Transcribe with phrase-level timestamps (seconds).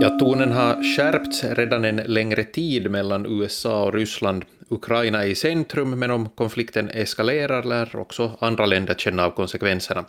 [0.00, 4.44] Ja, tonen har skärpts redan en längre tid mellan USA och Ryssland.
[4.68, 10.04] Ukraina är i centrum, men om konflikten eskalerar lär också andra länder känna av konsekvenserna.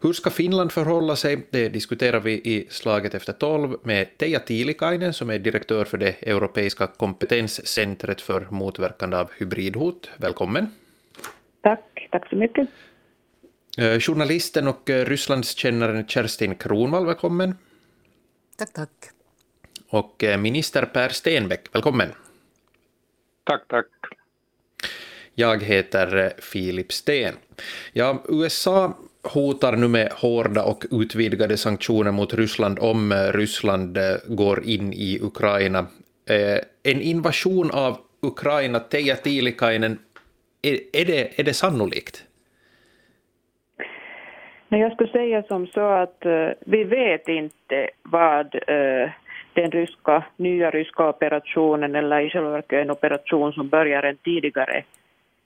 [0.00, 1.46] Hur ska Finland förhålla sig?
[1.50, 6.14] Det diskuterar vi i Slaget efter tolv med Teija Tiilikainen som är direktör för det
[6.22, 10.10] europeiska kompetenscentret för motverkande av hybridhot.
[10.16, 10.66] Välkommen.
[11.60, 12.68] Tack, tack så mycket.
[13.78, 17.56] Eh, journalisten och eh, Rysslandskännaren Kerstin Kronvall, välkommen.
[18.56, 18.90] Tack, tack.
[19.88, 22.08] Och eh, minister Per Stenbeck, välkommen.
[23.44, 23.86] Tack, tack.
[25.34, 27.34] Jag heter Filip Sten.
[27.92, 34.92] Ja, USA hotar nu med hårda och utvidgade sanktioner mot Ryssland om Ryssland går in
[34.92, 35.86] i Ukraina.
[36.82, 39.98] En invasion av Ukraina, Teija Tiilikainen,
[40.62, 42.24] är, är, det, är det sannolikt?
[44.78, 49.10] Jag skulle säga som så att uh, vi vet inte vad uh,
[49.52, 54.82] den ryska, nya ryska operationen, eller i själva verket en operation som börjar än tidigare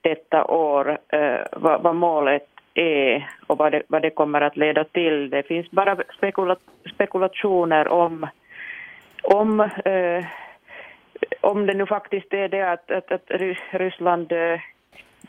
[0.00, 4.84] detta år, uh, vad, vad, målet är och vad det, vad det kommer att leda
[4.84, 5.30] till.
[5.30, 6.56] Det finns bara spekula,
[6.94, 8.26] spekulationer om,
[9.22, 9.68] om,
[11.40, 13.30] om det nu faktiskt är det att, att, att
[13.70, 14.32] Ryssland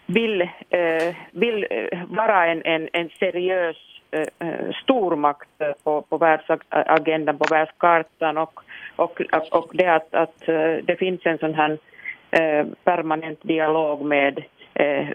[0.08, 3.77] vill, eh, vill eh, vara en, en, en seriös
[4.11, 8.59] eh, eh stormakt eh, på, på världsagendan, på världskartan och,
[8.95, 10.39] och, och det att, att
[10.83, 11.78] det finns en sån här
[12.83, 14.44] permanent dialog med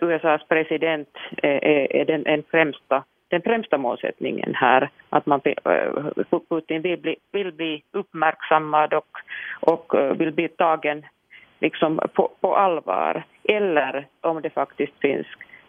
[0.01, 1.09] USAs president
[1.43, 4.91] är, den, den främsta, den främsta målsättningen här.
[5.11, 5.41] Att man,
[6.49, 9.09] Putin vill bli, vill bli uppmärksammad och,
[9.61, 11.03] och vill bli tagen
[11.63, 13.25] liksom på, på allvar.
[13.45, 15.27] Eller om det faktiskt finns,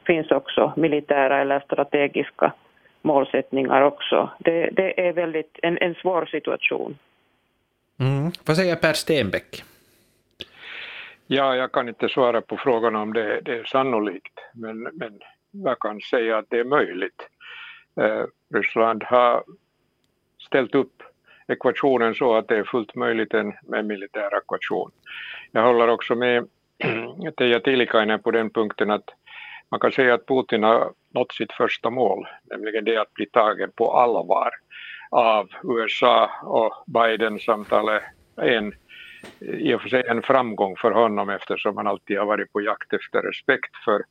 [0.08, 2.54] finns också militära eller strategiska
[3.02, 4.30] målsättningar också.
[4.40, 6.98] Det, det är väldigt en, en svår situation.
[8.00, 8.32] Mm.
[8.46, 9.64] Vad säger Per Stenbeck?
[11.28, 15.20] Ja, jag kan inte svara på frågan om det, det är sannolikt, men, men
[15.52, 17.28] jag kan säga att det är möjligt.
[18.02, 18.24] Eh,
[18.56, 19.44] Ryssland har
[20.48, 21.04] ställt upp
[21.48, 24.92] ekvationen så att det är fullt möjligt med en militär ekvation.
[25.52, 26.48] Jag håller också med
[27.38, 29.10] Teija Tiilikainen på den punkten att
[29.72, 33.72] man kan säga att Putin har nått sitt första mål, nämligen det att bli tagen
[33.76, 34.50] på allvar
[35.10, 38.04] av USA och Biden-samtalet
[38.42, 38.74] en
[39.40, 42.94] i och för sig en framgång för honom eftersom han alltid har varit på jakt
[42.94, 44.04] efter respekt för,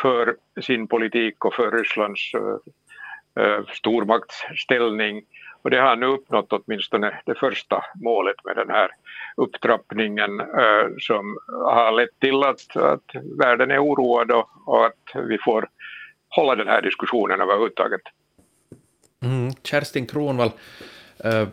[0.00, 5.22] för sin politik och för Rysslands uh, stormaktsställning
[5.62, 8.90] och det har nu uppnått åtminstone det första målet med den här
[9.36, 15.38] upptrappningen eh, som har lett till att, att världen är oroad och, och, att vi
[15.44, 15.68] får
[16.28, 18.00] hålla den här diskussionen överhuvudtaget.
[19.22, 20.50] Mm, Kerstin Kronvall,
[21.24, 21.48] eh,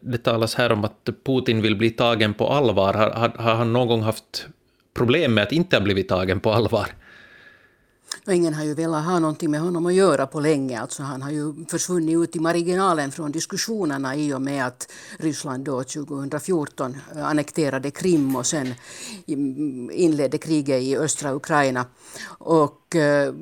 [0.00, 2.94] det, talas här om att Putin vill bli tagen på allvar.
[2.94, 4.46] Har, har, har han någon gång haft
[4.94, 6.86] problem med att inte ha blivit tagen på allvar?
[8.26, 10.80] Och ingen har ju velat ha någonting med honom att göra på länge.
[10.80, 15.64] Alltså han har ju försvunnit ut i marginalen från diskussionerna i och med att Ryssland
[15.64, 18.74] då 2014 eh, annekterade Krim och sen
[19.26, 21.86] mm, inledde kriget i östra Ukraina.
[22.24, 23.32] Och eh,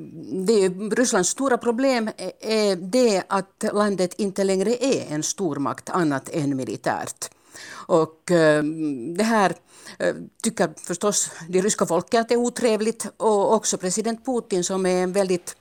[0.47, 6.57] det, Rysslands stora problem är det att landet inte längre är en stormakt annat än
[6.57, 7.29] militärt.
[7.71, 8.63] Och eh,
[9.17, 9.55] det här
[9.99, 14.85] Eh, tycker förstås det ryska folket att det är otrevligt och också president Putin som
[14.85, 15.55] är en väldigt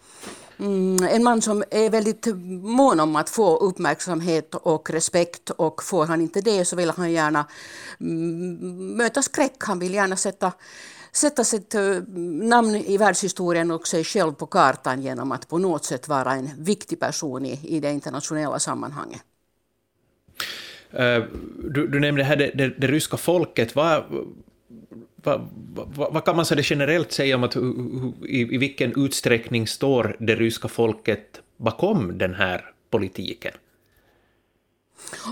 [0.58, 2.26] mm, en man som är väldigt
[2.62, 7.12] mån om att få uppmärksamhet och respekt och får han inte det så vill han
[7.12, 7.46] gärna
[8.00, 9.56] mm, möta skräck.
[9.58, 10.52] Han vill gärna sätta
[11.12, 11.82] sätta sitt eh,
[12.42, 16.50] namn i världshistorien och sig själv på kartan genom att på något sätt vara en
[16.58, 19.22] viktig person i, i det internationella sammanhanget.
[20.92, 21.22] Eh,
[21.58, 23.76] du, du nämnde här det, det, det ryska folket.
[23.76, 24.04] Vad,
[25.16, 30.16] vad, vad, vad, kan man så generellt säga om att i, i vilken utsträckning står
[30.18, 33.52] det ryska folket bakom den här politiken?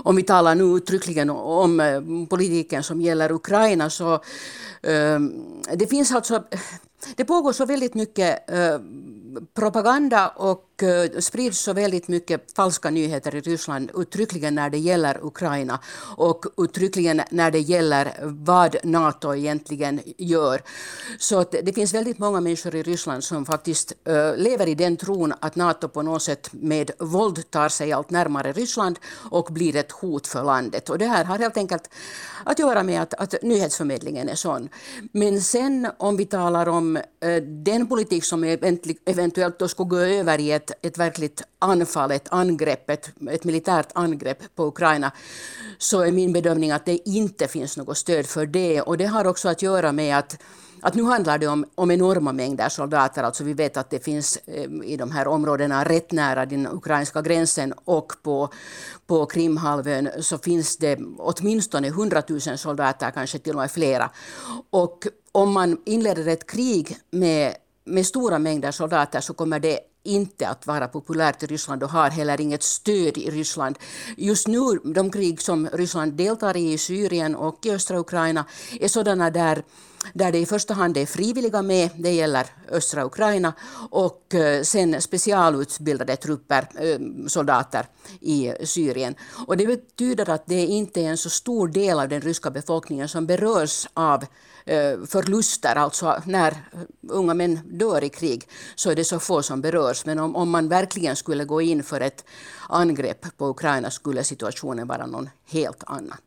[0.03, 4.23] Om vi talar nu uttryckligen om eh, politiken som gäller Ukraina så
[4.83, 5.33] ehm,
[5.75, 6.43] det finns alltså
[7.15, 8.79] det pågår så väldigt mycket eh,
[9.53, 14.77] propaganda och och eh, sprids så väldigt mycket falska nyheter i Ryssland, uttryckligen när det
[14.77, 15.79] gäller Ukraina
[16.17, 20.61] och uttryckligen när det gäller vad Nato egentligen gör.
[21.19, 24.97] Så att det finns väldigt många människor i Ryssland som faktiskt eh, lever i den
[24.97, 28.99] tron att Nato på något sätt med våld tar sig allt närmare Ryssland
[29.31, 30.89] och blir ett hot för landet.
[30.89, 31.89] Och det här har helt enkelt
[32.43, 34.69] att göra med att, att nyhetsförmedlingen är sån.
[35.11, 38.43] Men sen om vi talar om eh, den politik som
[39.05, 43.87] eventuellt då skulle gå över i ett, ett verkligt anfall, ett angrepp, ett, ett militärt
[43.93, 45.11] angrepp på Ukraina,
[45.77, 48.81] så är min bedömning att det inte finns något stöd för det.
[48.81, 50.37] Och det har också att göra med att
[50.81, 53.23] att nu handlar det om, om enorma mängder soldater.
[53.23, 57.21] Alltså vi vet att det finns eh, i de här områdena rätt nära den ukrainska
[57.21, 58.49] gränsen och på,
[59.07, 64.09] på Krimhalvön så finns det åtminstone 100 000 soldater, kanske till och med flera.
[64.69, 67.53] Och om man inleder ett krig med,
[67.85, 72.09] med stora mängder soldater så kommer det inte att vara populärt i Ryssland och har
[72.09, 73.77] heller inget stöd i Ryssland.
[74.17, 78.45] Just nu, de krig som Ryssland deltar i i Syrien och i östra Ukraina
[78.79, 79.63] är sådana där
[80.13, 83.53] där det i första hand är frivilliga med, det gäller östra Ukraina,
[83.89, 87.85] och eh, sen specialutbildade trupper, eh, soldater
[88.19, 89.15] i Syrien.
[89.47, 93.09] Och det betyder att det inte är en så stor del av den ryska befolkningen
[93.09, 94.25] som berörs av
[95.11, 96.53] förluster, alltså när
[97.11, 98.41] unga män dör i krig
[98.75, 100.05] så är det så få som berörs.
[100.05, 102.25] Men om, om man verkligen skulle gå in för ett
[102.69, 106.17] angrepp på Ukraina skulle situationen vara någon helt annan.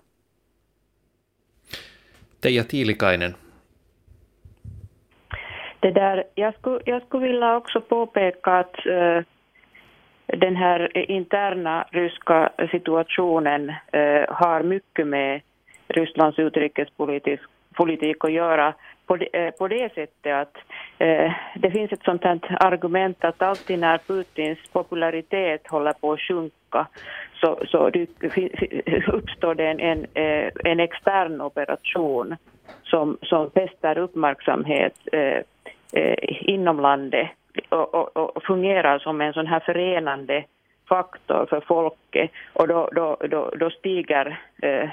[2.41, 3.35] Teija Tiilikainen,
[5.81, 9.23] det där, jag, skulle, jag skulle vilja också påpeka att uh,
[10.27, 15.41] den här interna ryska situationen uh, har mycket med
[15.89, 17.41] Rysslands utrikespolitik
[17.73, 18.75] politik att göra
[19.07, 20.57] på det, eh, på det sättet att
[20.99, 26.21] eh, det finns ett sånt här argument att alltid när Putins popularitet håller på att
[26.21, 26.87] sjunka
[27.41, 28.07] så, så det,
[29.09, 32.37] uppstår det en, en, eh, en extern operation
[32.83, 35.43] som, som fäster uppmärksamhet eh,
[36.29, 37.31] inom landet
[37.69, 40.45] och, och, och, fungerar som en sån här förenande
[40.93, 44.89] faktor för folket och då, då, då, då stiger eh,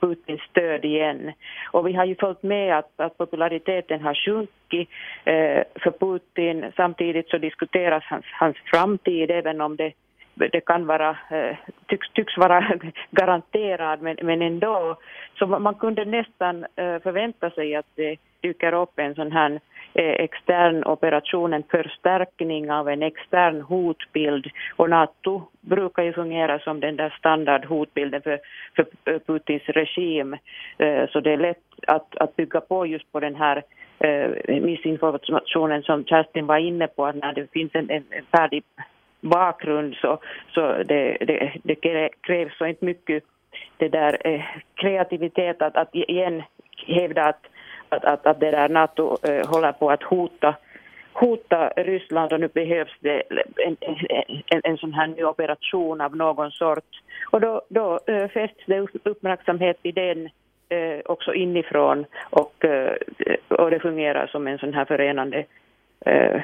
[0.00, 1.32] Putins stöd igen.
[1.72, 4.88] Och vi har ju följt med att, att populariteten har sjunkit
[5.24, 6.72] eh, för Putin.
[6.76, 9.92] Samtidigt så diskuteras hans, hans framtid även om det
[10.52, 11.56] det kan vara, eh,
[11.86, 12.78] tycks, tycks vara
[13.10, 14.96] garanterad men, men ändå.
[15.38, 19.60] Så man kunde nästan eh, förvänta sig att det dyker upp en sån här
[19.94, 24.46] Eh, extern operation, en förstärkning av en extern hotbild.
[24.76, 28.40] Och NATO brukar ju fungera som den där standardhotbilden för,
[28.76, 30.36] för Putins regim.
[30.78, 33.62] Eh, så det är lätt att, att bygga på just på den här
[33.98, 38.64] eh, missinformationen som Kerstin var inne på, att när det finns en, en färdig
[39.20, 40.18] bakgrund så,
[40.54, 43.24] så det, det, det krävs så inte mycket
[43.76, 44.42] det där eh,
[44.74, 46.42] kreativitet att, att igen
[46.86, 47.46] hävda att,
[47.88, 50.54] att, att, att det där NATO eh, håller på att hota
[51.12, 53.22] hota Ryssland och nu behövs det
[53.66, 53.76] en,
[54.46, 57.02] en, en sån här ny operation av någon sort.
[57.30, 60.28] Och då, då äh, fästs det uppmärksamhet i den
[60.68, 62.96] äh, också inifrån och, äh,
[63.48, 65.44] och det fungerar som en sån här förenande
[66.06, 66.42] Eh,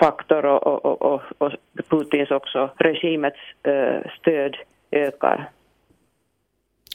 [0.00, 1.52] faktor och, och, och, och
[1.88, 4.56] Putins också regimets eh, stöd
[4.90, 5.50] ökar.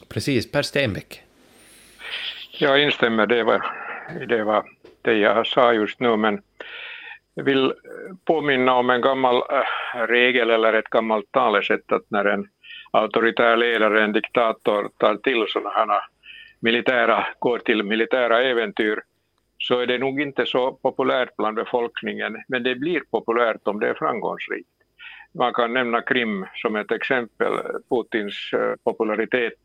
[0.09, 1.21] Precis, Per Stenbeck.
[2.59, 3.61] Jag instämmer det var,
[4.27, 4.65] det, var,
[5.01, 6.41] det jag sa just nu, men
[7.33, 7.73] jag vill
[8.25, 12.49] påminna om en gammal äh, regel eller ett gammalt talesätt att när en
[12.91, 16.01] auktoritär ledare, en diktator, tar till sådana här
[16.59, 19.01] militära, går till militära äventyr
[19.57, 23.89] så är det nog inte så populärt bland befolkningen, men det blir populärt om det
[23.89, 24.69] är framgångsrikt.
[25.33, 27.53] Man kan nämna Krim som ett exempel.
[27.89, 29.59] Putins äh, popularitet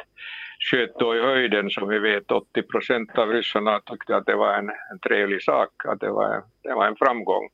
[0.71, 4.55] sköt då i höjden som vi vet 80 procent av ryssarna tyckte att det var
[4.55, 7.49] en, en trevlig sak, att det var, det var en framgång.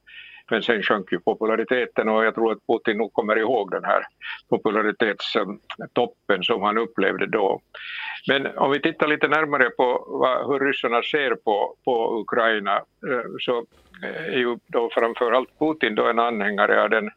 [0.51, 4.03] Men sen sjönk ju populariteten och jag tror att Putin nog kommer ihåg den här
[4.49, 7.61] popularitetstoppen som han upplevde då.
[8.29, 13.31] Men om vi tittar lite närmare på vad, hur ryssarna ser på, på Ukraina eh,
[13.41, 13.67] så
[14.03, 17.11] eh, är ju då framförallt Putin då en anhängare av den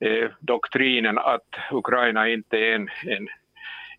[0.00, 3.28] eh, doktrinen att Ukraina inte är en, en,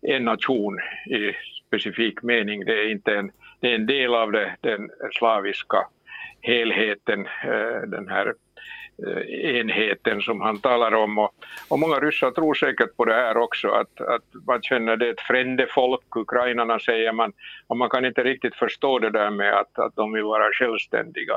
[0.06, 1.32] en nation i
[1.66, 2.64] specifik mening.
[2.64, 5.86] Det är, inte en, det är en del av det, den slaviska
[6.40, 8.34] helheten, eh, den här
[9.06, 11.18] eh, enheten som han talar om.
[11.18, 11.34] Och,
[11.68, 15.12] och många ryssar tror säkert på det här också, att, att man känner det är
[15.12, 17.32] ett frändefolk, ukrainarna säger man,
[17.66, 21.34] och man kan inte riktigt förstå det där med att, att de vill vara självständiga.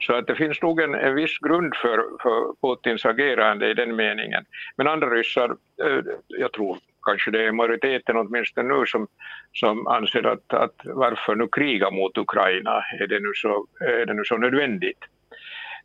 [0.00, 3.96] Så att det finns nog en, en viss grund för, för Putins agerande i den
[3.96, 4.44] meningen.
[4.76, 9.08] Men andra ryssar, eh, jag tror kanske det är majoriteten åtminstone nu som,
[9.52, 14.14] som anser att, att varför nu kriga mot Ukraina, är det nu så, är det
[14.14, 15.04] nu så nödvändigt?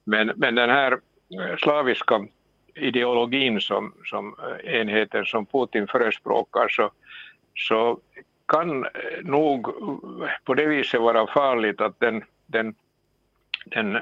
[0.03, 2.27] Men, men den här eh, slaviska
[2.75, 6.91] ideologin som, som eh, enheten som Putin förespråkar så,
[7.55, 8.00] så
[8.48, 8.89] kan eh,
[9.24, 9.67] nog
[10.43, 12.75] på det viset vara farligt att den, den,
[13.65, 14.00] den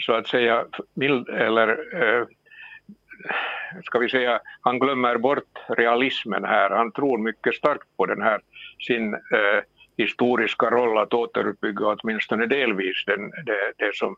[0.00, 0.64] så att säga,
[1.32, 1.68] eller
[2.02, 2.26] eh,
[3.84, 6.70] ska vi säga, han glömmer bort realismen här.
[6.70, 8.40] Han tror mycket starkt på den här
[8.86, 9.62] sin eh,
[9.96, 14.16] historiska roll att återuppbygga åtminstone delvis den, det, det som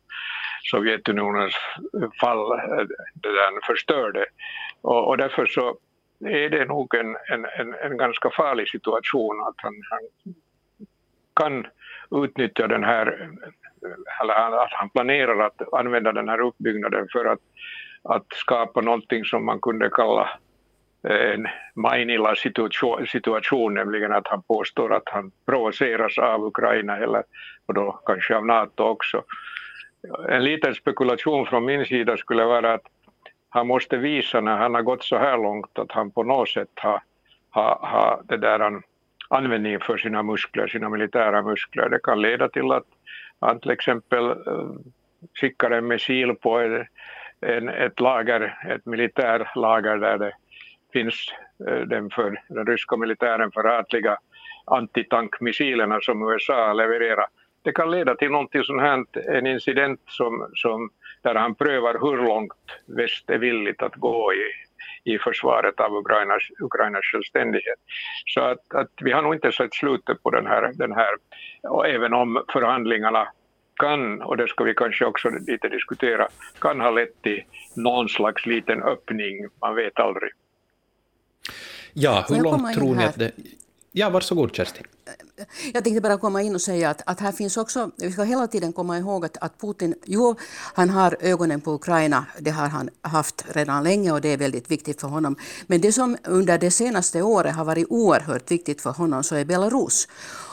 [0.71, 1.55] Sovjetunionens
[2.21, 4.27] fall eh, det där förstörde.
[4.81, 5.79] Och, och därför så
[6.21, 10.35] är det nog en, en, en, en ganska farlig situation att han, han
[11.37, 11.67] kan
[12.25, 13.29] utnyttja den här,
[14.23, 17.39] eller att han planerar att använda den här uppbyggnaden för att,
[18.03, 20.31] att skapa någonting som man kunde kalla
[21.09, 27.23] eh, en Mainila situation, situation, nämligen att han påstår att han provoceras av Ukraina eller
[27.67, 29.23] och då kanske av NATO också.
[30.29, 32.87] En liten spekulation från min sida skulle vara att
[33.49, 36.69] han måste visa när han har gått så här långt att han på något sätt
[36.75, 37.03] har,
[37.51, 38.83] har, har det där
[39.29, 41.89] användning för sina muskler, sina militära muskler.
[41.89, 42.87] Det kan leda till att
[43.41, 44.71] han till exempel eh,
[45.35, 46.87] skickar en missil på en,
[47.41, 50.33] ett lager, ett militärlager där det
[50.93, 51.33] finns
[51.69, 54.19] eh, den för den ryska militären förhatliga
[54.65, 57.27] antitankmissilerna som USA levererar.
[57.63, 59.05] Det kan leda till någonting sånt här,
[59.37, 60.91] en incident som, som,
[61.23, 62.53] där han prövar hur långt
[62.87, 64.45] väst är villigt att gå i,
[65.13, 67.79] i försvaret av Ukrainas, Ukrainas självständighet.
[68.27, 71.11] Så att, att vi har nog inte sett slutet på den här, den här,
[71.63, 73.29] och även om förhandlingarna
[73.79, 77.45] kan, och det ska vi kanske också lite diskutera, kan ha lett till
[77.75, 80.31] någon slags liten öppning, man vet aldrig.
[81.93, 83.33] Ja, hur långt tror ni att det...
[83.93, 84.85] Ja, varsågod Kerstin.
[85.73, 88.47] Jag tänkte bara komma in och säga att, att här finns också, vi ska hela
[88.47, 90.35] tiden komma ihåg att, att Putin, jo,
[90.75, 94.71] han har ögonen på Ukraina, det har han haft redan länge och det är väldigt
[94.71, 95.37] viktigt för honom.
[95.67, 99.45] Men det som under det senaste året har varit oerhört viktigt för honom så är
[99.45, 100.09] Belarus.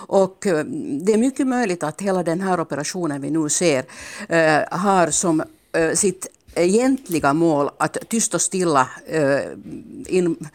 [0.08, 0.66] Och eh,
[1.06, 3.86] det är mycket möjligt att hela den här operationen vi nu ser
[4.30, 9.40] eh, har som eh, sitt egentliga mål att tyst och stilla eh,
[10.08, 10.50] in,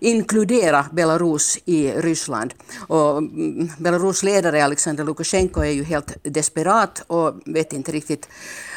[0.00, 2.54] inkludera Belarus i Ryssland.
[2.86, 8.28] Och mm, Belarus ledare Alexander Lukasjenko är ju helt desperat och vet inte riktigt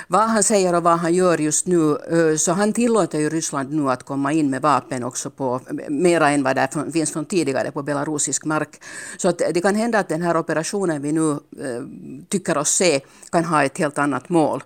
[0.07, 1.97] vad han säger och vad han gör just nu.
[2.11, 6.29] Eh, så han tillåter ju Ryssland nu att komma in med vapen också på mera
[6.29, 8.81] än vad det finns från tidigare på belarusisk mark.
[9.17, 11.83] Så att det kan hända att den här operationen vi nu eh,
[12.29, 12.99] tycker oss se
[13.31, 14.63] kan ha ett helt annat mål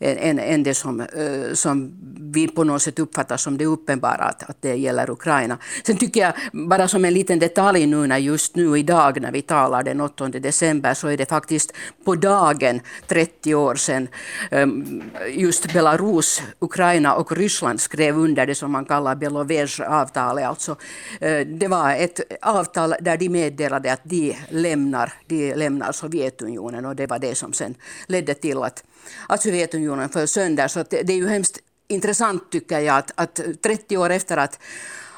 [0.00, 1.92] än, än det som, eh, som
[2.34, 5.58] vi på något sätt uppfattar som det uppenbara att, att det gäller Ukraina.
[5.86, 6.32] Sen tycker jag,
[6.68, 10.28] bara som en liten detalj nu när just nu idag när vi talar den 8
[10.28, 11.72] december så är det faktiskt
[12.04, 14.08] på dagen 30 år sedan
[14.50, 20.44] ehm, just Belarus, Ukraina och Ryssland skrev under det som man kallar Belovej-avtalet.
[20.44, 20.76] Alltså,
[21.20, 26.96] eh, det var ett avtal där de meddelade att de lämnar, de lämnar Sovjetunionen och
[26.96, 27.74] det var det som sen
[28.06, 28.84] ledde till att
[29.28, 30.68] att Sovjetunionen föll sönder.
[30.68, 34.60] Så det, det, är ju hemskt intressant tycker jag att, att 30 år efter att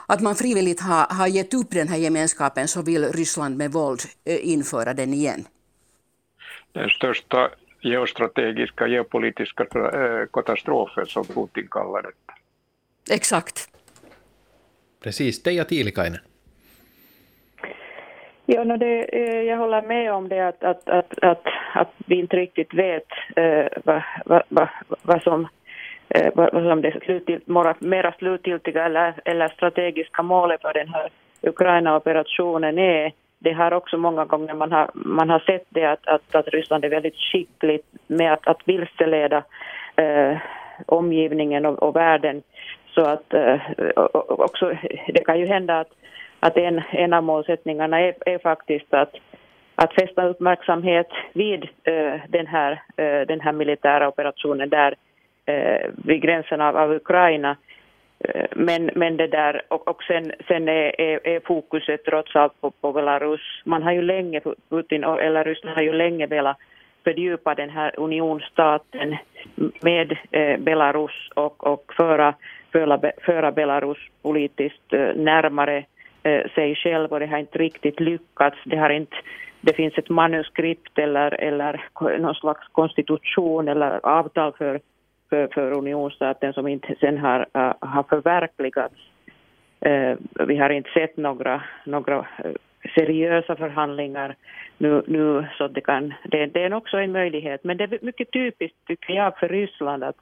[0.09, 4.01] att man frivilligt har, har gett upp den här gemenskapen så vill Ryssland med våld
[4.25, 5.45] eh, införa den igen.
[6.73, 13.15] Den största geostrategiska, geopolitiska eh, katastrofen som Putin kallar det.
[13.15, 13.69] Exakt.
[15.01, 16.21] Precis, Teija Tiilikainen.
[18.49, 22.15] Ja, no det, eh, jag håller med om det att, att, att, att, att vi
[22.21, 24.69] inte riktigt vet eh, vad, vad, vad,
[25.03, 25.49] vad som
[26.09, 27.47] eh, vad som det slutgilt,
[27.81, 31.09] mera slutgiltiga eller, eller strategiska målet för den här
[31.43, 33.13] Ukraina-operationen är.
[33.39, 36.85] Det har också många gånger man har, man har sett det att, att, att Ryssland
[36.85, 39.45] är väldigt skickligt med att, att vilseleda
[39.97, 40.37] eh,
[40.87, 42.43] omgivningen och, och världen.
[42.95, 43.61] Så att eh,
[44.29, 44.73] också,
[45.09, 45.93] det kan ju hända att
[46.41, 49.15] att en, en av målsättningarna är, är faktiskt att,
[49.75, 54.95] att fästa uppmärksamhet vid uh, den, här, uh, den här militära operationen där
[55.51, 57.57] uh, vid gränsen av, av Ukraina.
[58.51, 62.71] Men, men det där, och, och sen, sen är, är, är, fokuset trots allt på,
[62.71, 63.41] på Belarus.
[63.65, 64.41] Man har ju länge,
[64.71, 66.57] Putin eller Ryssland har ju länge velat
[67.05, 69.17] fördjupa den här unionsstaten
[69.81, 70.17] med
[70.59, 72.35] Belarus och, och föra,
[72.73, 75.85] föra, föra Belarus politiskt närmare
[76.27, 78.57] Eh, sig själv och det har inte riktigt lyckats.
[78.65, 79.17] Det har inte
[79.61, 81.85] det finns ett manuskript eller, eller
[82.19, 84.81] någon slags konstitution eller avtal för,
[85.31, 88.95] för, för unionsstaten som inte sen har, eh, har förverkligats.
[89.81, 90.17] Eh,
[90.47, 92.27] vi har inte sett några, några
[92.95, 94.35] seriösa förhandlingar
[94.79, 97.65] nu, nu så det, kan, det, det är också en möjlighet.
[97.65, 100.17] Men det är mycket typiskt tycker jag för Ryssland att,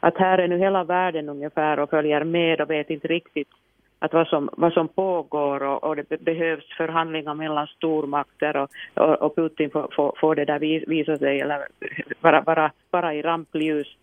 [0.00, 3.48] att här är nu hela världen ungefär och följer med och vet inte riktigt
[3.98, 9.22] att vad som, vad som pågår och, och det behövs förhandlingar mellan stormakter och, och,
[9.22, 11.66] och Putin får, får, får det där visa sig eller
[12.20, 13.96] vara, vara, vara i rampljus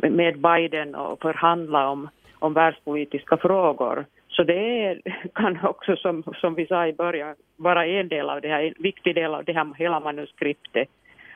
[0.00, 4.04] med Biden och förhandla om, om världspolitiska frågor.
[4.28, 5.00] Så det är,
[5.34, 8.74] kan också, som, som vi sa i början, vara en del av det här, en
[8.78, 10.88] viktig del av det här hela manuskriptet.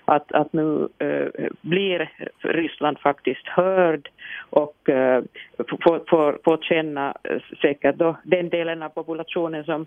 [0.09, 4.09] Att, att nu eh, blir Ryssland faktiskt hörd
[4.51, 5.23] och eh,
[5.57, 9.87] får, får, får känna eh, säkert då den delen av populationen som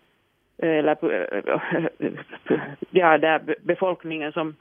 [0.57, 1.43] eh, eller eh,
[2.91, 4.55] ja, där befolkningen som,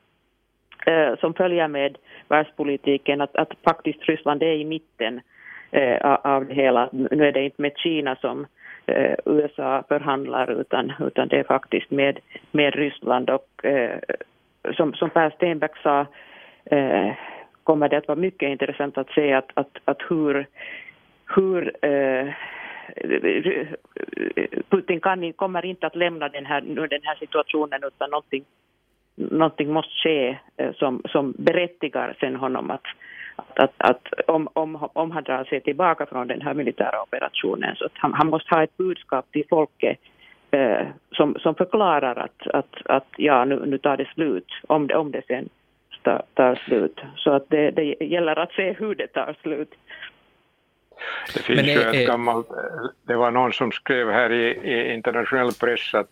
[1.20, 1.98] som följer med
[2.28, 5.20] världspolitiken, att, att faktiskt Ryssland är i mitten
[6.02, 6.88] av det hela.
[6.92, 8.46] Nu är det inte med Kina som
[9.24, 12.18] USA förhandlar utan, utan det är faktiskt med,
[12.50, 13.98] med Ryssland och eh,
[14.76, 16.06] som, som Per Stenbeck sa
[16.64, 17.12] eh,
[17.62, 20.46] kommer det att vara mycket intressant att se att, att, att hur,
[21.36, 22.34] hur eh,
[24.68, 28.44] Putin kan, kommer inte att lämna den här, den här situationen utan någonting,
[29.14, 32.86] någonting måste ske eh, som, som berättigar sen honom att,
[33.36, 37.76] att, att, att om, om, om han drar sig tillbaka från den här militära operationen
[37.76, 39.98] så att han, han måste ha ett budskap till folket
[40.50, 44.96] eh, som, som förklarar att, att, att ja, nu, nu tar det slut, om det,
[44.96, 45.48] om det sen
[46.02, 47.00] tar, tar slut.
[47.16, 49.74] Så att det, det gäller att se hur det tar slut.
[51.34, 52.46] Det finns Men, ju ett gammalt,
[53.06, 56.10] det var någon som skrev här i, i internationell press att,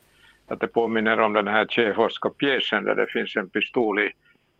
[0.49, 4.12] att det påminner om den här Tjejforska pjäsen där det finns en pistol i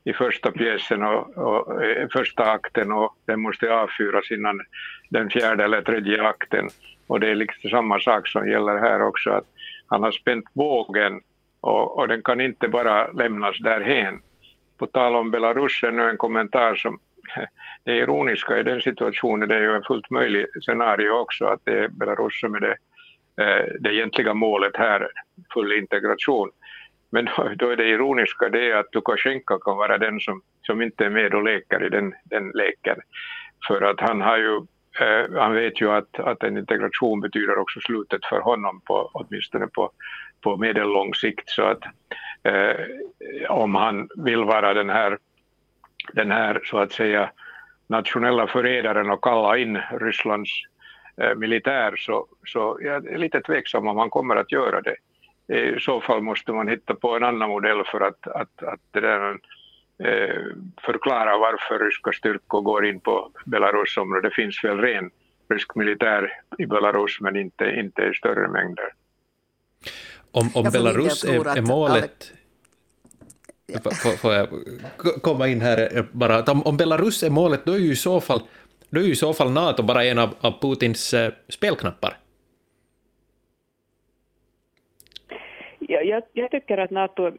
[0.07, 4.61] i första pjäsen och, och första akten och den måste avfyras innan
[5.09, 6.69] den fjärde eller tredje akten.
[7.07, 9.47] Och det är liksom samma sak som gäller här också, att
[9.87, 11.21] han har spänt bågen
[11.61, 14.21] och, och den kan inte bara lämnas därhen.
[14.79, 16.99] På tal om Belarus nu en kommentar som
[17.85, 21.79] det ironiska i den situationen, det är ju en fullt möjlig scenario också, att det
[21.79, 22.77] är Belarus som är det,
[23.43, 25.09] eh, det egentliga målet här,
[25.55, 26.51] full integration.
[27.11, 31.05] Men då, då är det ironiska det att Lukasjenko kan vara den som, som inte
[31.05, 32.97] är med och leker i den, den leken.
[33.69, 34.61] För att han har ju
[35.01, 39.67] eh, han vet ju att, att en integration betyder också slutet för honom, på, åtminstone
[39.67, 39.91] på,
[40.41, 41.49] på medellång sikt.
[41.49, 41.83] Så att
[42.43, 42.87] eh,
[43.49, 45.19] om han vill vara den här,
[46.13, 47.31] den här så att säga
[47.87, 50.51] nationella förrädaren och kalla in Rysslands
[51.21, 54.97] eh, militär så, så jag är lite tveksam om han kommer att göra det
[55.49, 59.01] i så fall måste man hitta på en annan modell för att, att, att det
[59.01, 59.39] där,
[60.87, 64.29] förklara varför ryska styrkor går in på Belarus område.
[64.29, 65.11] Det finns väl ren
[65.49, 68.93] rysk militär i Belarus men inte, inte i större mängder.
[70.31, 72.33] Om, om Belarus är, är målet...
[73.83, 74.49] Får, får jag
[75.23, 76.43] komma in här bara?
[76.43, 78.41] Om, om Belarus är målet, då är ju i så fall,
[78.91, 82.19] då är ju i så fall NATO bara en av, av Putins eh, spelknappar.
[85.89, 87.33] Jag, jag, tycker att NATO,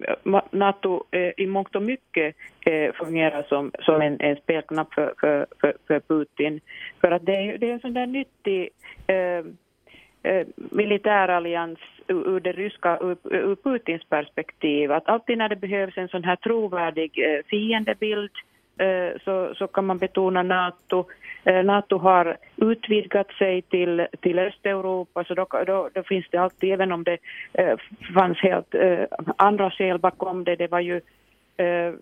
[0.51, 5.45] NATO eh, i mångt och mycket eh, fungerar som, som en, en spelknapp för, för,
[5.61, 6.59] för, för, Putin.
[7.01, 8.69] För att det är, det är en sån där nyttig
[9.07, 9.45] eh,
[10.23, 14.91] eh militärallians ur, det ryska, ur, ur, Putins perspektiv.
[14.91, 18.31] Att alltid när det behövs en sån här trovärdig eh, fiendebild
[18.77, 21.05] eh, så, så kan man betona NATO.
[21.43, 26.73] Eh, NATO har utvidgat sig till, till Östeuropa så då, då, då finns det alltid,
[26.73, 27.17] även om det
[27.53, 27.77] eh,
[28.15, 29.03] fanns helt eh,
[29.37, 31.01] andra skäl bakom det, det var ju
[31.57, 31.93] eh,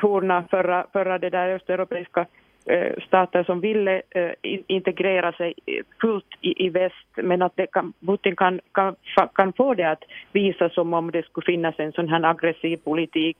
[0.00, 2.26] forna förra, förra det där östeuropeiska
[2.66, 4.30] eh, stater som ville eh,
[4.66, 5.54] integrera sig
[6.00, 8.96] fullt i, i väst men att det kan, Putin kan, kan,
[9.34, 13.36] kan få det att visa som om det skulle finnas en sån här aggressiv politik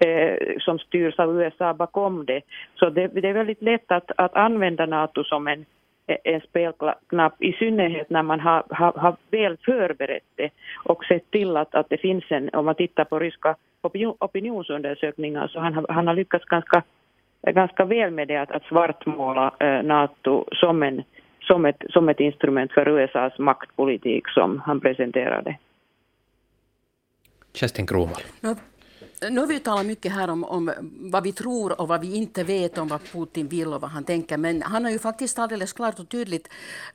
[0.00, 2.40] eh, som styrs av USA bakom det.
[2.74, 5.64] Så det, det är väldigt lätt att, att använda NATO som en,
[6.24, 10.50] en spelknapp, i synnerhet när man har, har, har väl förberett det
[10.84, 13.56] och sett till att, att det finns en, om man tittar på ryska
[14.18, 16.82] opinionsundersökningar, så han, han har lyckats ganska,
[17.42, 21.02] ganska väl med det att, att svartmåla eh, NATO som, en,
[21.40, 25.58] som, ett, som ett instrument för USAs maktpolitik som han presenterade.
[27.54, 28.22] Kerstin Kronvall
[29.28, 32.44] nu har vi talat mycket här om, om vad vi tror och vad vi inte
[32.44, 34.36] vet om vad Putin vill och vad han tänker.
[34.36, 36.48] Men han har ju faktiskt alldeles klart och tydligt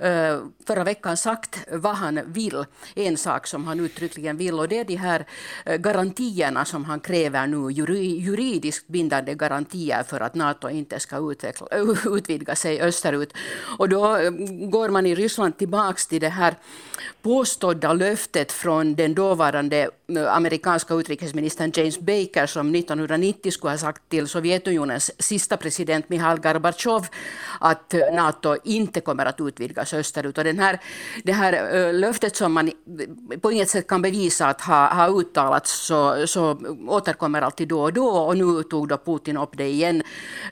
[0.04, 2.66] uh, förra veckan sagt vad han vill.
[2.96, 5.26] En sak som han uttryckligen vill och det är de här
[5.66, 7.72] eh, garantierna som han kräver nu.
[7.72, 11.68] Juridiskt bindande garantier för att Nato inte ska utveckla,
[12.06, 13.34] utvidga sig österut.
[13.78, 14.32] Och då eh,
[14.70, 16.56] går man i Ryssland tillbaks till det här
[17.22, 19.90] påstådda löftet från den dåvarande
[20.30, 22.15] amerikanska utrikesministern James Baker
[22.48, 27.08] som 1990 skulle ha sagt till Sovjetunionens sista president Mikhail Gorbatjov
[27.60, 30.38] att eh, Nato inte kommer att utvidgas österut.
[30.38, 30.80] Och den här,
[31.24, 32.72] det här eh, löftet som man
[33.42, 37.94] på inget sätt kan bevisa att ha, ha uttalats så, så återkommer alltid då och
[37.94, 40.04] då och nu tog då Putin upp det igen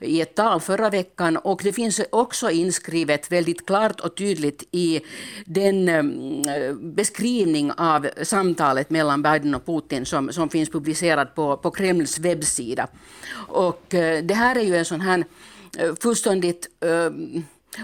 [0.02, 5.02] i ett tal förra veckan och det finns också inskrivet väldigt klart och tydligt i
[5.46, 6.04] den eh,
[6.74, 12.88] beskrivning av samtalet mellan Biden och Putin som, som finns publicerad på, på Kremls webbsida.
[13.48, 15.26] Och eh, det här är ju en sån här
[15.78, 17.12] eh, fullständigt eh,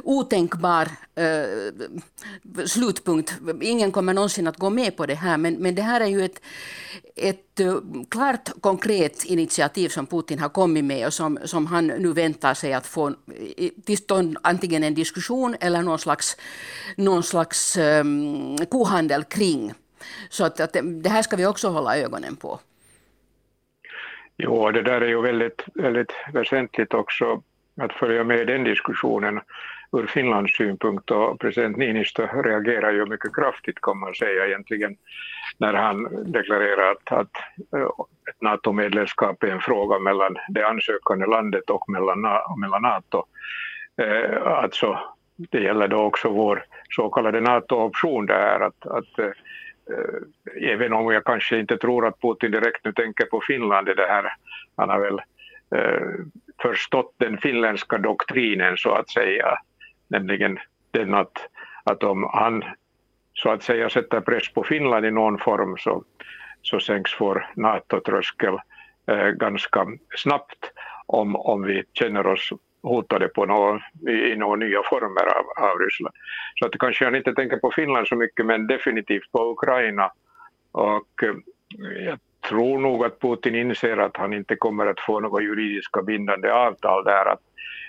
[0.03, 0.87] otänkbar
[2.65, 3.33] slutpunkt.
[3.61, 6.25] Ingen kommer någonsin att gå med på det här, men, men det här är ju
[6.25, 6.41] ett,
[7.15, 7.59] ett
[8.09, 12.73] klart konkret initiativ som Putin har kommit med och som, som han nu väntar sig
[12.73, 13.13] att få
[13.85, 16.37] till stånd antingen en diskussion eller någon slags,
[16.97, 19.73] någon slags um, kohandel kring.
[20.29, 22.59] Så att, att, det här ska vi också hålla ögonen på.
[24.41, 27.41] Jo, det där är ju väldigt, väldigt väsentligt också
[27.81, 29.39] att följa med den diskussionen
[29.91, 34.97] ur Finlands synpunkt och president Niinistö reagerar ju mycket kraftigt kan man säga egentligen
[35.57, 37.31] när han deklarerar att, att
[37.75, 37.89] eh,
[38.29, 42.21] ett NATO-medlemskap är en fråga mellan det ansökande landet och mellan,
[42.61, 43.23] mellan NATO.
[44.01, 44.99] Eh, alltså,
[45.37, 49.31] det gäller då också vår så kallade NATO-option där att, att Eh,
[49.91, 53.93] Eh, även om jag kanske inte tror att Putin direkt nu tänker på Finland i
[53.93, 54.33] det här,
[54.75, 55.21] han har väl
[55.75, 56.25] eh,
[56.61, 59.57] förstått den finländska doktrinen så att säga,
[60.07, 60.59] nämligen
[60.91, 61.49] den att,
[61.83, 62.63] att om han
[63.33, 66.03] så att säga sätter press på Finland i någon form så,
[66.61, 68.57] så sänks vår NATO-tröskel
[69.07, 70.71] eh, ganska snabbt
[71.05, 72.49] om, om vi känner oss
[72.81, 76.15] hotade på nå, i några nya former av, av Ryssland.
[76.55, 80.11] Så att kanske han inte tänker på Finland så mycket men definitivt på Ukraina.
[80.71, 81.35] Och eh,
[82.05, 86.51] jag tror nog att Putin inser att han inte kommer att få några juridiska bindande
[86.51, 87.25] avtal där.
[87.25, 87.41] Att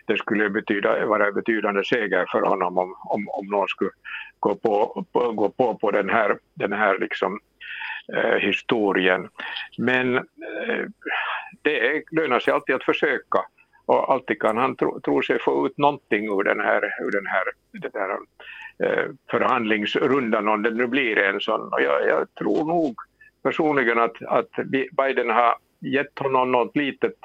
[0.06, 3.90] det skulle betyda, vara en betydande seger för honom om, om, om någon skulle
[4.40, 7.40] gå på, på, gå på, på den här, den här liksom,
[8.16, 9.28] eh, historien.
[9.78, 10.84] Men eh,
[11.62, 13.38] det lönar sig alltid att försöka
[13.90, 17.26] och alltid kan han tro, tro sig få ut någonting ur den här, ur den
[17.26, 18.10] här, den här
[18.84, 21.72] eh, förhandlingsrundan om det nu blir en sån.
[21.72, 22.94] Och jag, jag tror nog
[23.42, 24.50] personligen att, att
[24.92, 27.16] Biden har gett honom något litet,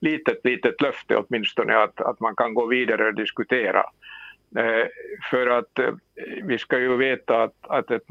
[0.00, 3.84] litet, litet löfte åtminstone att, att man kan gå vidare och diskutera.
[4.56, 4.86] Eh,
[5.30, 5.94] för att eh,
[6.42, 8.08] vi ska ju veta att, att ett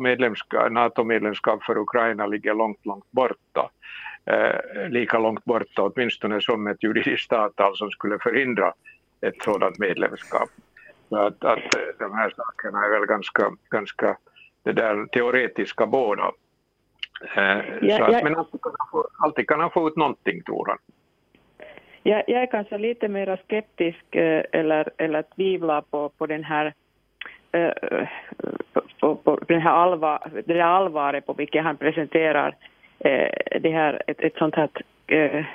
[0.72, 3.70] NATO-medlemskap för Ukraina ligger långt, långt borta
[4.26, 8.74] eh, lika långt borta åtminstone som ett juridiskt avtal som skulle förhindra
[9.22, 10.50] ett sådant medlemskap.
[11.10, 14.18] Så att, att eh, de här sakerna är väl ganska, ganska
[14.64, 16.32] det där teoretiska båda.
[17.36, 18.20] Eh, ja, så att, ja.
[18.24, 20.78] Men alltid kan, få, alltid kan han få ut någonting tror han.
[22.04, 26.74] Jag, jag är kanske lite mer skeptisk eller, eller tvivlar på, på den här
[29.00, 32.56] på, på den här allvar, det allvaret på vilket han presenterar
[33.00, 34.70] Eh, det här, ett, ett sånt här
[35.08, 35.46] eh,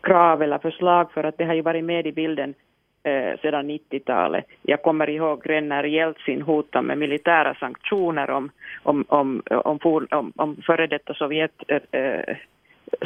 [0.00, 2.54] krav eller förslag för att det har ju varit med i bilden
[3.02, 4.44] eh, sedan 90-talet.
[4.62, 8.50] Jag kommer ihåg redan när Jeltsin hotade med militära sanktioner om,
[8.82, 9.78] om, om, om,
[10.10, 12.36] om, om före detta Sovjet eh, eh,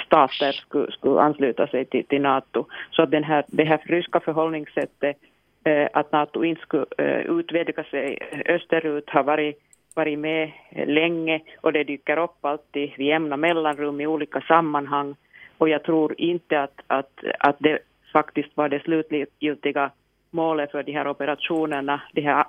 [0.07, 2.67] stater skulle, skulle ansluta sig till, till NATO.
[2.91, 5.17] Så att den här, det här ryska förhållningssättet
[5.65, 6.87] eh, att NATO inte skulle
[7.23, 9.59] utvidga sig österut har varit
[9.97, 15.15] varit med länge och det dyker upp alltid vid jämna mellanrum i olika sammanhang.
[15.59, 17.79] Och jag tror inte att, att, att det
[18.13, 19.91] faktiskt var det slutgiltiga
[20.31, 22.45] målet för de här operationerna, de här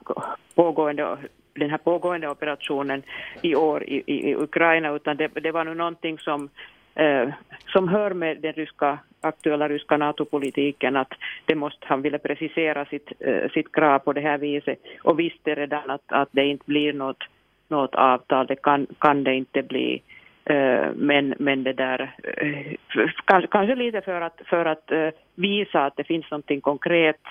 [0.55, 1.17] pågående,
[1.53, 3.03] den här pågående operationen
[3.41, 6.49] i år i, i, i Ukraina, utan det, det var nu någonting som,
[6.95, 7.29] eh,
[7.67, 11.13] som hör med den ryska, aktuella ryska NATO-politiken, att
[11.45, 15.55] det måste, han ville precisera sitt, eh, sitt krav på det här viset och visste
[15.55, 17.23] redan att, att det inte blir något
[17.69, 20.01] något avtal, det kan, kan det inte bli.
[20.49, 22.75] Eh, men, men det där, eh,
[23.25, 27.21] kanske, kanske lite för att, för att eh, visa att det finns något konkret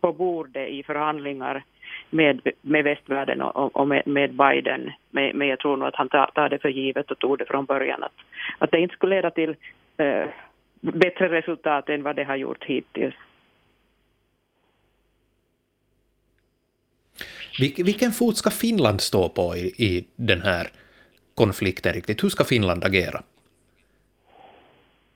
[0.00, 1.62] på bordet i förhandlingar
[2.10, 4.92] med, med västvärlden och, och med, med, Biden.
[5.10, 7.44] Men, men jag tror nog att han tar, tar, det för givet och tog det
[7.44, 8.12] från början att,
[8.58, 9.54] att det inte skulle leda till
[10.80, 13.14] bättre resultat än vad det har gjort hittills.
[17.58, 20.68] Vilken fot ska Finland stå på i, i den här
[21.34, 22.24] konflikten riktigt?
[22.24, 23.22] Hur ska Finland agera?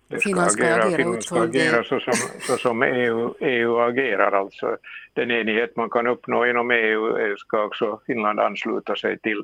[0.08, 3.78] Det ska Finland ska agera, agera, Finland ska agera så som, så som EU, EU
[3.78, 4.32] agerar.
[4.32, 4.76] Alltså
[5.12, 9.42] den enighet man kan uppnå inom EU ska också Finland ansluta sig till.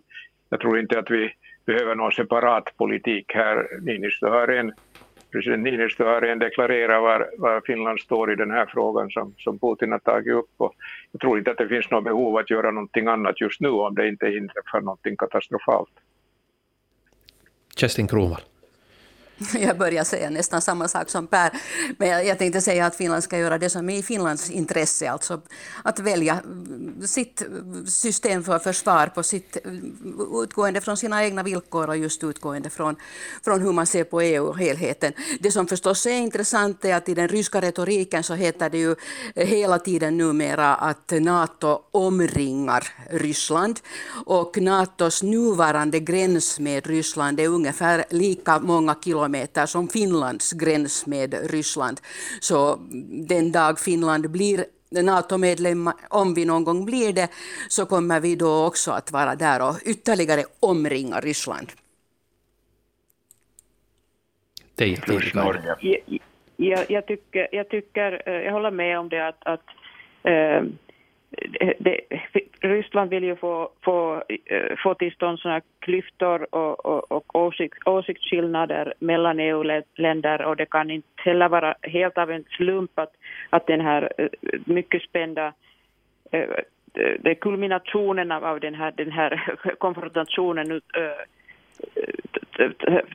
[0.49, 1.33] Jag tror inte att vi
[1.67, 3.67] behöver någon separat politik här.
[3.81, 4.73] Niinistö har en,
[5.31, 9.59] president Niinistö har redan deklarerat var, var Finland står i den här frågan som, som
[9.59, 10.51] Putin har tagit upp.
[10.57, 10.75] Och
[11.13, 13.95] jag tror inte att det finns något behov att göra någonting annat just nu om
[13.95, 15.93] det inte inträffar någonting katastrofalt.
[17.77, 18.41] Kerstin Kronvall.
[19.61, 21.51] Jag börjar säga nästan samma sak som Per.
[21.99, 25.41] Men jag, tänkte säga att Finland ska göra det som är i Finlands intresse, alltså
[25.83, 29.97] att välja mm, sitt mm, system för försvar på sitt, mm,
[30.43, 32.97] utgående från sina egna villkor och just utgående från,
[33.45, 35.13] från hur man ser på EU och helheten.
[35.41, 38.95] Det som förstås är intressant är att i den ryska retoriken så heter det ju
[39.35, 43.81] hela tiden numera att Nato omringar Ryssland
[44.27, 51.07] och Natos nuvarande gräns med Ryssland är ungefär lika många kilometer kilometer som Finlands gräns
[51.07, 52.01] med Ryssland.
[52.41, 52.79] Så
[53.29, 57.29] den dag Finland blir NATO-medlem, om vi någon gång blir det,
[57.69, 61.73] så kommer vi då också att vara där och ytterligare omringa Ryssland.
[64.75, 64.89] Det är
[66.57, 69.65] jag, jag, tycker, jag, tycker, eh, jag håller med om det att, att
[70.23, 70.63] äh,
[71.37, 72.01] Eh, det,
[72.61, 77.89] Ryssland vill ju få, få, eh, få till stånd sådana klyftor och, och, och åsikt,
[77.89, 83.13] åsiktsskillnader mellan EU-länder och det kan inte heller vara helt av en slump att,
[83.51, 84.29] att den här eh,
[84.65, 85.53] mycket spända
[87.21, 90.81] det kulminationen av den här, den här konfrontationen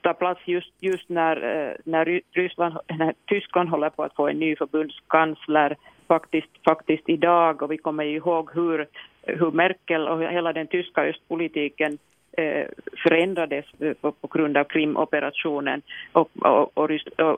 [0.02, 4.56] tar plats just, just när, när, Ryssland, när Tyskland håller på att få en ny
[4.56, 5.76] förbundskansler
[6.14, 8.88] faktiskt, faktiskt idag och vi kommer ihåg hur,
[9.22, 11.98] hur Merkel och hela den tyska östpolitiken
[12.38, 12.66] eh,
[13.04, 13.66] förändrades
[14.02, 16.90] på, grund av Krimoperationen och, och, och,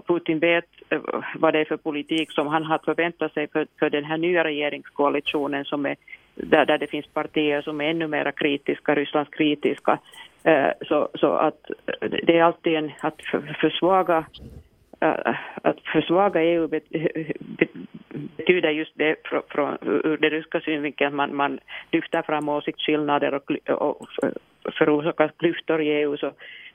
[0.08, 1.00] Putin vet eh,
[1.36, 4.44] vad det är för politik som han har förväntat sig för, för den här nya
[4.44, 5.96] regeringskoalitionen som är,
[6.36, 10.00] där, där det finns partier som är ännu mer kritiska, Rysslands kritiska.
[10.44, 11.62] Eh, så, så att
[12.00, 13.22] det är alltid en, att
[13.62, 14.26] försvaga
[15.06, 16.68] Äh, att försvaga EU
[18.38, 19.16] betyder just det
[19.50, 21.60] från, ur den ryska synvinkeln man, man
[21.92, 24.08] lyfter fram åsiktsskillnader och, och
[24.78, 26.18] förorsakar klyftor i EU.
[26.18, 26.32] Så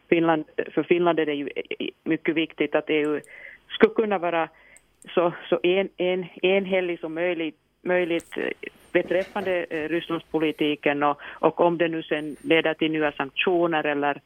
[0.09, 3.21] Finland, för Finland är det ju e-, e-, mycket viktigt att EU
[3.69, 4.49] skulle kunna vara
[5.15, 11.79] så, så en, en, enhällig som möjligt, möjligt eh, beträffande eh, Rysslandspolitiken och, och om
[11.79, 14.21] det nu sen leder till nya sanktioner eller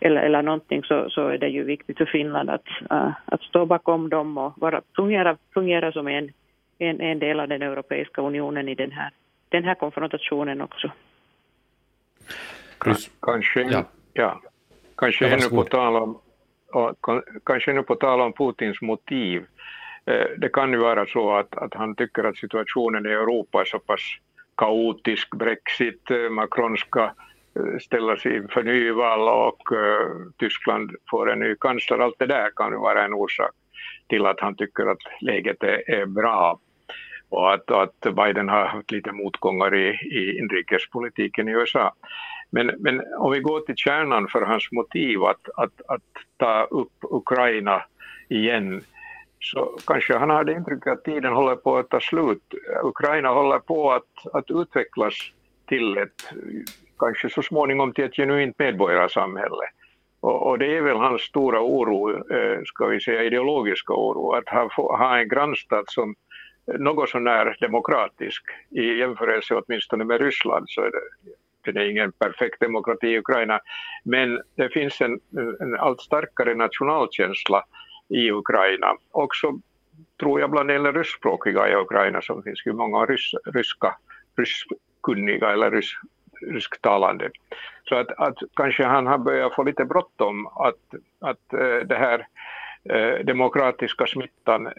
[0.00, 3.66] eller, eller någonting så, så är det ju viktigt för Finland att, uh, att stå
[3.66, 6.32] bakom dem och vara, fungera, fungera som en,
[6.78, 9.10] en, en del av den europeiska unionen i den här,
[9.48, 10.90] den här konfrontationen också.
[13.20, 13.84] Kanske, ja.
[14.12, 14.40] Ja,
[14.96, 16.20] kanske ännu på tal om
[17.44, 19.46] kanske nu på tal om Putins motiv.
[20.06, 23.64] Eh, det kan ju vara så att, att han tycker att situationen i Europa är
[23.64, 24.00] så pass
[24.56, 26.30] kaotisk, Brexit, eh,
[27.80, 31.98] ställas inför nyval och uh, Tyskland får en ny kansler.
[31.98, 33.50] Allt det där kan vara en orsak
[34.08, 36.60] till att han tycker att läget är, är bra
[37.28, 41.94] och att, att Biden har haft lite motgångar i, i inrikespolitiken i USA.
[42.50, 46.02] Men, men om vi går till kärnan för hans motiv att, att, att
[46.36, 47.82] ta upp Ukraina
[48.28, 48.82] igen
[49.40, 52.54] så kanske han hade intrycket att tiden håller på att ta slut.
[52.82, 55.14] Ukraina håller på att, att utvecklas
[55.68, 56.32] till ett
[57.00, 59.64] kanske så småningom till ett genuint medborgarsamhälle.
[60.20, 64.48] Och, och det är väl hans stora oro, eh, ska vi säga ideologiska oro, att
[64.48, 66.14] ha, ha en grannstat som
[66.78, 72.60] något sånär demokratisk i jämförelse åtminstone med Ryssland så är det, det är ingen perfekt
[72.60, 73.60] demokrati i Ukraina,
[74.04, 75.20] men det finns en,
[75.60, 77.64] en allt starkare nationalkänsla
[78.08, 78.96] i Ukraina.
[79.10, 79.60] Också
[80.20, 83.96] tror jag bland de ryskspråkiga i Ukraina som finns ju många rys, ryska,
[84.36, 85.92] ryskkunniga eller rys,
[86.40, 87.30] rysktalande.
[87.84, 90.84] Så att, att kanske han har börjat få lite bråttom att,
[91.20, 92.26] att äh, det här
[92.84, 94.72] äh, demokratiska smittan äh,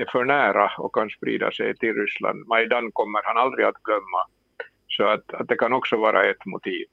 [0.00, 2.46] är för nära och kan sprida sig till Ryssland.
[2.46, 4.26] Majdan kommer han aldrig att glömma.
[4.88, 6.86] Så att, att det kan också vara ett motiv.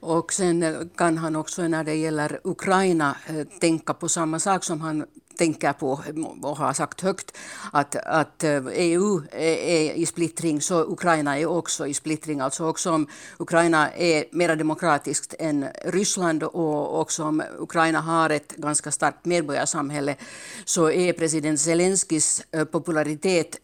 [0.00, 3.16] Och sen kan han också när det gäller Ukraina
[3.60, 5.06] tänka på samma sak som han
[5.40, 6.00] tänker på
[6.42, 7.36] och har sagt högt
[7.72, 12.40] att, att eh, EU är i splittring så Ukraina är också i splittring.
[12.40, 13.06] Alltså också om
[13.38, 20.16] Ukraina är mer demokratiskt än Ryssland och också om Ukraina har ett ganska starkt medborgarsamhälle
[20.64, 23.58] så är president Zelenskyjs eh, popularitet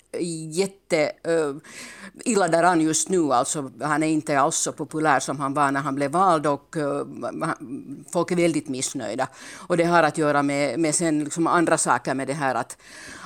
[0.50, 1.56] jätte uh,
[2.24, 3.32] illa däran just nu.
[3.32, 6.76] Alltså, han är inte alls så populär som han var när han blev vald och
[6.76, 7.04] uh,
[8.12, 9.28] folk är väldigt missnöjda.
[9.56, 12.76] Och det har att göra med, med sen liksom andra saker med det här att,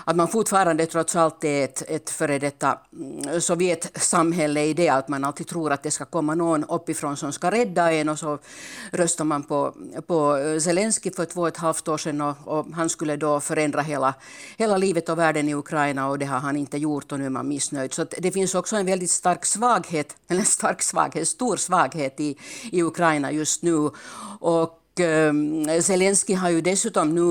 [0.04, 5.08] att man fortfarande trots allt är ett, ett före detta mm, Sovjetsamhälle i det att
[5.08, 8.38] man alltid tror att det ska komma någon uppifrån som ska rädda en och så
[8.92, 9.74] röstar man på,
[10.06, 13.82] på Zelensky för två och ett halvt år sedan och, och han skulle då förändra
[13.82, 14.14] hela,
[14.58, 17.30] hela livet och världen i Ukraina och det har han inte gjort och nu är
[17.30, 17.94] man missnöjd.
[17.94, 22.36] Så det finns också en väldigt stark svaghet, eller stark svaghet, stor svaghet i,
[22.72, 23.90] i Ukraina just nu.
[24.40, 27.22] Och Ehm, Zelensky har ju dessutom nu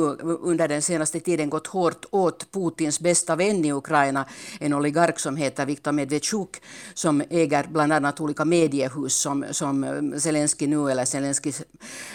[0.41, 4.25] under den senaste tiden gått hårt åt Putins bästa vän i Ukraina,
[4.59, 6.61] en oligark som heter Viktor Medvedchuk,
[6.93, 11.63] som äger bland annat olika mediehus som, som ehm, Zelensky nu, eller Zelenskys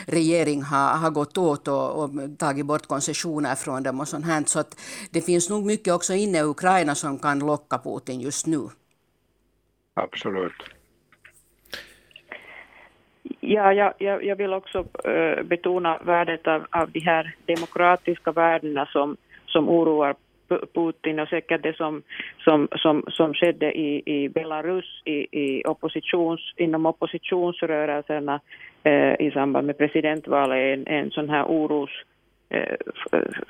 [0.06, 4.44] regering har, har gått åt och, och tagit bort koncessioner från dem och sånt här.
[4.46, 8.46] Så att det finns nog mycket också inne i Ukraina som kan locka Putin just
[8.46, 8.68] nu.
[9.94, 10.73] Absolut.
[13.46, 18.86] Ja, jag, jag, jag vill också äh, betona värdet av, av de här demokratiska värdena
[18.86, 20.14] som, som oroar
[20.74, 22.02] Putin och säkert det som,
[22.38, 28.40] som, som, som skedde i, i Belarus i, i oppositions, inom oppositionsrörelserna
[28.82, 31.90] eh, i samband med presidentvalet en, en sån här oros,
[32.48, 32.76] eh,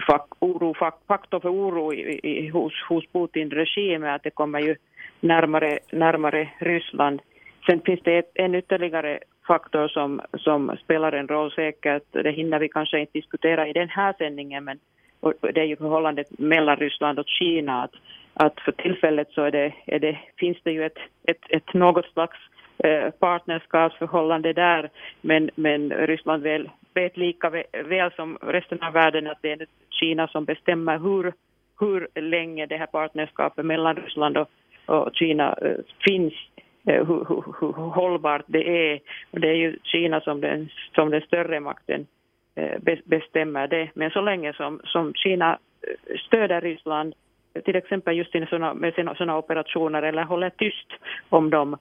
[0.07, 4.77] fak, oro, fak, faktor för oro i, i, hos, hos Putin-regimen att det kommer ju
[5.21, 7.21] närmare, närmare Ryssland.
[7.67, 12.03] Sen finns det ett, en ytterligare faktor som, som spelar en roll säkert.
[12.13, 14.79] Det hinner vi kanske inte diskutera i den här sändningen men
[15.41, 17.83] det är ju förhållandet mellan Ryssland och Kina.
[17.83, 17.95] Att,
[18.35, 22.07] att för tillfället så är det, är det, finns det ju ett, ett, ett något
[22.07, 22.37] slags
[22.79, 29.39] eh, partnerskapsförhållande där men, men Ryssland väl, vet lika väl som resten av världen att
[29.43, 31.33] det är Kina som bestämmer hur,
[31.81, 34.49] hur länge det här partnerskapet mellan Ryssland och,
[34.87, 36.35] och Kina eh, finns
[36.85, 39.01] hur, hur, hur, hållbart det är.
[39.31, 42.07] Och det är ju Kina som den, som den större makten
[42.55, 43.91] eh, bestämmer det.
[43.95, 47.15] Men så länge som, som Kina eh, stöder Ryssland
[47.65, 50.89] till exempel just såna, med sådana operationer eller håller tyst
[51.29, 51.77] om dem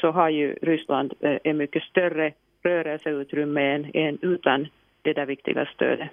[0.00, 2.32] så har ju Ryssland en mycket större
[2.62, 4.68] rörelseutrymme än, än utan
[5.02, 6.10] det där viktiga stödet.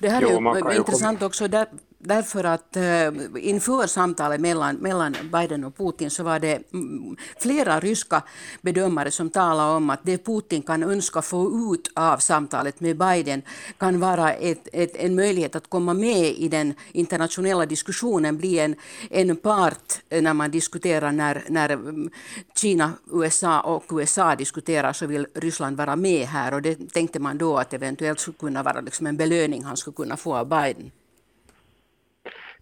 [0.00, 1.66] Det här är ju intressant också där,
[2.02, 3.08] Därför att äh,
[3.38, 8.22] inför samtalet mellan, mellan Biden och Putin så var det mm, flera ryska
[8.62, 13.42] bedömare som talade om att det Putin kan önska få ut av samtalet med Biden
[13.78, 18.74] kan vara ett, ett, en möjlighet att komma med i den internationella diskussionen, bli en,
[19.10, 22.10] en part när man diskuterar när, när mm,
[22.54, 26.54] Kina, USA och USA diskuterar så vill Ryssland vara med här.
[26.54, 29.94] Och det tänkte man då att eventuellt skulle kunna vara liksom en belöning han skulle
[29.94, 30.90] kunna få av Biden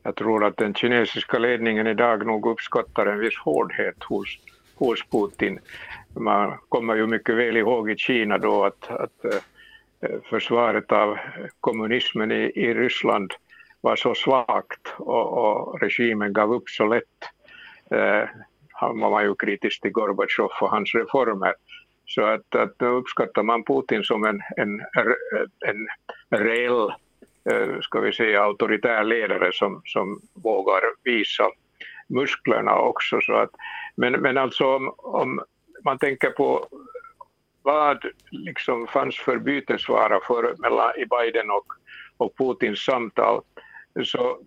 [0.08, 4.38] jag tror att den kinesiska ledningen idag nog uppskattar en viss hårdhet hos,
[4.74, 5.58] hos Putin.
[6.14, 11.18] Man kommer ju mycket väl ihåg i Kina då att, att eh, försvaret av
[11.60, 13.32] kommunismen i, i Ryssland
[13.80, 17.18] var så svagt och, och regimen gav upp så lätt.
[17.90, 18.28] Eh,
[18.72, 21.54] han var ju kritisk till Gorbatjov och hans reformer.
[22.06, 24.80] Så att, att uppskattar man Putin som en, en,
[25.66, 25.88] en
[26.38, 26.92] reell
[27.50, 31.44] Eh, ska vi säga, auktoritär ledare som, som vågar visa
[32.08, 33.20] musklerna också.
[33.20, 33.50] Så att,
[33.96, 35.40] men, men alltså om, om
[35.84, 36.68] man tänker på
[37.62, 41.66] vad liksom fanns för bytesvara för, mellan, i Biden och,
[42.16, 43.42] och Putins samtal
[44.04, 44.38] så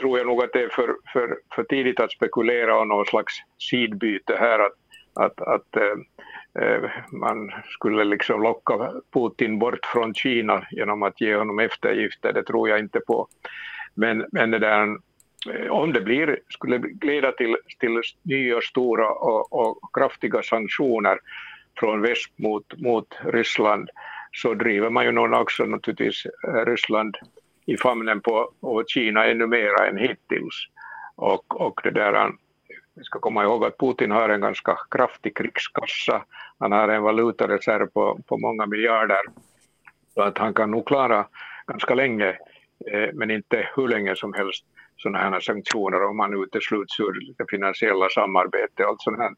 [0.00, 3.34] tror jag nog att det är för, för, för tidigt att spekulera om någon slags
[3.58, 4.58] sidbyte här.
[4.58, 4.76] Att,
[5.14, 5.96] att, att eh,
[6.58, 12.42] Eh, man skulle liksom locka Putin bort från Kina genom att ge honom eftergifter, det
[12.42, 13.28] tror jag inte på.
[13.94, 14.96] Men, men det där,
[15.50, 21.18] eh, om det blir, skulle leda till, till nya stora och, och kraftiga sanktioner
[21.78, 23.88] från väst mot, mot Ryssland
[24.32, 27.16] så driver man ju någon också naturligtvis eh, Ryssland
[27.66, 30.66] i famnen på och Kina ännu mer än hittills.
[31.16, 32.32] Och, och det där,
[32.94, 36.24] vi ska komma ihåg att Putin har en ganska kraftig krigskassa.
[36.58, 39.22] Han har en valutareserv på, på många miljarder.
[40.14, 41.26] Så att han kan nog klara
[41.66, 42.28] ganska länge,
[42.92, 44.64] eh, men inte hur länge som helst,
[44.96, 49.34] sådana här sanktioner om man utesluts ur det finansiella samarbetet och allt sånt här.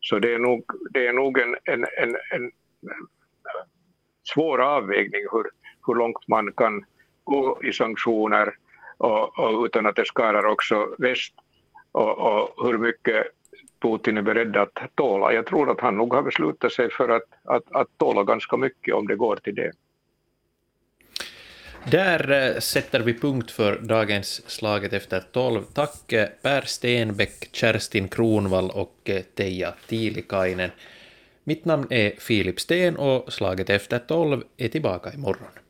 [0.00, 2.50] Så det är nog, det är nog en, en, en, en
[4.34, 5.44] svår avvägning hur,
[5.86, 6.84] hur långt man kan
[7.24, 8.54] gå i sanktioner
[8.98, 11.34] och, och utan att det skadar också väst
[11.96, 13.26] och, och hur mycket
[13.80, 15.32] Putin är beredd att tåla.
[15.32, 18.94] Jag tror att han nog har beslutat sig för att, att, att tåla ganska mycket
[18.94, 19.72] om det går till det.
[21.90, 25.62] Där eh, sätter vi punkt för dagens Slaget efter tolv.
[25.62, 30.70] Tack eh, Per Stenbeck, Kerstin Kronvall och eh, Teija Tiilikainen.
[31.44, 35.65] Mitt namn är Filip Sten och Slaget efter tolv är tillbaka imorgon.